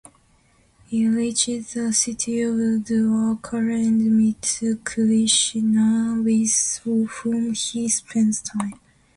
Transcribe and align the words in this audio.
He 0.87 1.07
reached 1.07 1.73
the 1.75 1.93
city 1.93 2.41
of 2.41 2.55
Dwarka 2.55 3.57
and 3.59 4.17
meets 4.17 4.63
Krishna 4.83 6.19
with 6.25 6.81
whom 7.21 7.53
he 7.53 7.87
spends 7.87 8.41
time. 8.41 8.73